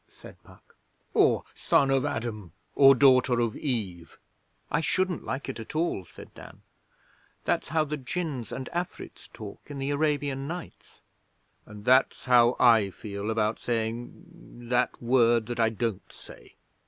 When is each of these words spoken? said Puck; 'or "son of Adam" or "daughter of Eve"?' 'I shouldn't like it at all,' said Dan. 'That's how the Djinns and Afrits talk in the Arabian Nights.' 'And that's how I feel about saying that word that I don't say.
said 0.09 0.35
Puck; 0.43 0.75
'or 1.13 1.43
"son 1.53 1.91
of 1.91 2.05
Adam" 2.05 2.53
or 2.73 2.95
"daughter 2.95 3.39
of 3.39 3.55
Eve"?' 3.55 4.17
'I 4.71 4.81
shouldn't 4.81 5.23
like 5.23 5.47
it 5.47 5.59
at 5.59 5.75
all,' 5.75 6.05
said 6.05 6.33
Dan. 6.33 6.63
'That's 7.43 7.67
how 7.67 7.83
the 7.83 7.97
Djinns 7.97 8.51
and 8.51 8.67
Afrits 8.73 9.27
talk 9.31 9.69
in 9.69 9.77
the 9.77 9.91
Arabian 9.91 10.47
Nights.' 10.47 11.03
'And 11.67 11.85
that's 11.85 12.25
how 12.25 12.55
I 12.59 12.89
feel 12.89 13.29
about 13.29 13.59
saying 13.59 14.65
that 14.71 14.99
word 15.03 15.45
that 15.45 15.59
I 15.59 15.69
don't 15.69 16.11
say. 16.11 16.55